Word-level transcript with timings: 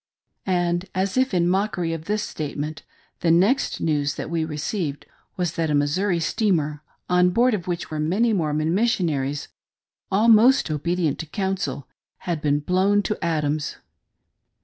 And, 0.47 0.85
as 0.95 1.15
if 1.15 1.31
in 1.31 1.47
mockery 1.47 1.93
of 1.93 2.05
this 2.05 2.23
statement, 2.23 2.81
the 3.19 3.29
next 3.29 3.79
news 3.79 4.15
that 4.15 4.31
we 4.31 4.43
received 4.43 5.05
was 5.37 5.53
that 5.53 5.69
a 5.69 5.75
Missouri 5.75 6.19
steamer, 6.19 6.81
on 7.07 7.29
board 7.29 7.53
of 7.53 7.67
which 7.67 7.91
were 7.91 7.99
many 7.99 8.33
Mormon 8.33 8.73
Missionaries— 8.73 9.49
all 10.11 10.27
most 10.27 10.71
obedient 10.71 11.19
to 11.19 11.27
counsel— 11.27 11.87
had 12.29 12.41
been 12.41 12.61
blown 12.61 13.03
to 13.03 13.23
atoms. 13.23 13.77